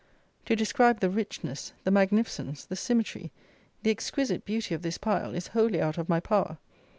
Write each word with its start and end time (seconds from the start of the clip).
To 0.45 0.55
describe 0.55 0.99
the 0.99 1.11
richness, 1.11 1.73
the 1.83 1.91
magnificence, 1.91 2.65
the 2.65 2.75
symmetry, 2.75 3.31
the 3.83 3.91
exquisite 3.91 4.45
beauty 4.45 4.73
of 4.73 4.81
this 4.81 4.97
pile, 4.97 5.35
is 5.35 5.49
wholly 5.49 5.79
out 5.79 5.99
of 5.99 6.09
my 6.09 6.19
power. 6.19 6.57